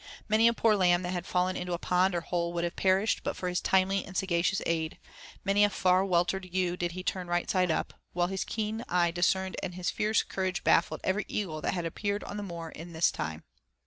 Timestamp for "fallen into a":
1.27-1.77